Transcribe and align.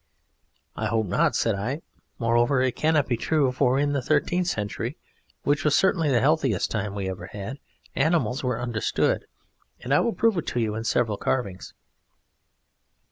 "I 0.75 0.87
hope 0.87 1.05
not," 1.05 1.35
said 1.35 1.53
I. 1.53 1.83
"Moreover, 2.17 2.59
it 2.59 2.75
cannot 2.75 3.07
be 3.07 3.17
true, 3.17 3.51
for 3.51 3.77
in 3.77 3.93
the 3.93 4.01
Thirteenth 4.01 4.47
Century, 4.47 4.97
which 5.43 5.63
was 5.63 5.75
certainly 5.75 6.09
the 6.09 6.19
healthiest 6.21 6.71
time 6.71 6.95
we 6.95 7.07
ever 7.07 7.27
had, 7.27 7.59
animals 7.95 8.43
were 8.43 8.59
understood; 8.59 9.27
and 9.79 9.93
I 9.93 9.99
will 9.99 10.13
prove 10.13 10.39
it 10.39 10.47
to 10.47 10.59
you 10.59 10.73
in 10.73 10.85
several 10.85 11.17
carvings." 11.17 11.75